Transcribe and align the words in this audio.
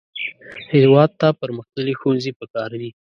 هېواد 0.73 1.09
ته 1.19 1.27
پرمختللي 1.39 1.93
ښوونځي 1.99 2.31
پکار 2.39 2.71
دي 2.79 2.89